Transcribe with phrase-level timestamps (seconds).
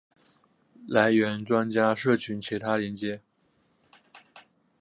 [0.87, 3.21] 来源专家社群其他连结